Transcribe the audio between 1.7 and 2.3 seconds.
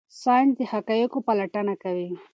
کوي.